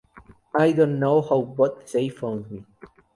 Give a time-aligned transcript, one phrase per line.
[0.55, 2.65] I Don't Know How But They Found Me